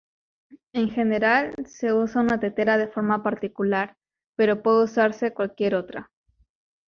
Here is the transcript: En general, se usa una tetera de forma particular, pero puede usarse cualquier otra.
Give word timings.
En 0.73 0.89
general, 0.89 1.53
se 1.67 1.93
usa 1.93 2.21
una 2.21 2.39
tetera 2.39 2.79
de 2.79 2.87
forma 2.87 3.21
particular, 3.21 3.97
pero 4.35 4.63
puede 4.63 4.85
usarse 4.85 5.31
cualquier 5.31 5.75
otra. 5.75 6.09